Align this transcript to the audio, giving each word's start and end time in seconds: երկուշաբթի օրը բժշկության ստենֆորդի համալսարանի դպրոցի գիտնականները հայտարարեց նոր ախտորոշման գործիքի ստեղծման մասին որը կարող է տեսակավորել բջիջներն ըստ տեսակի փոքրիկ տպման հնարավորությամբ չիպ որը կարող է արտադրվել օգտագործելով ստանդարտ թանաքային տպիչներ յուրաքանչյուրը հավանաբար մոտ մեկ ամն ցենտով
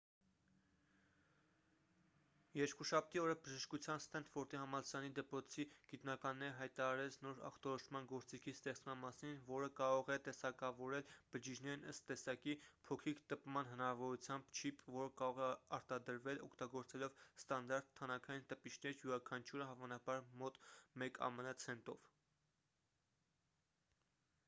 երկուշաբթի 2.59 3.19
օրը 3.23 3.33
բժշկության 3.47 3.99
ստենֆորդի 4.03 4.57
համալսարանի 4.61 5.11
դպրոցի 5.19 5.65
գիտնականները 5.91 6.55
հայտարարեց 6.61 7.17
նոր 7.25 7.43
ախտորոշման 7.49 8.07
գործիքի 8.13 8.55
ստեղծման 8.57 8.99
մասին 9.03 9.37
որը 9.51 9.69
կարող 9.81 10.09
է 10.17 10.17
տեսակավորել 10.29 11.13
բջիջներն 11.35 11.85
ըստ 11.93 12.07
տեսակի 12.13 12.57
փոքրիկ 12.89 13.21
տպման 13.35 13.71
հնարավորությամբ 13.75 14.49
չիպ 14.61 14.83
որը 14.97 15.13
կարող 15.21 15.45
է 15.51 15.53
արտադրվել 15.79 16.43
օգտագործելով 16.49 17.21
ստանդարտ 17.45 17.95
թանաքային 18.01 18.49
տպիչներ 18.55 18.99
յուրաքանչյուրը 19.05 19.69
հավանաբար 19.75 20.27
մոտ 20.43 20.61
մեկ 21.03 21.23
ամն 21.31 21.55
ցենտով 21.67 22.11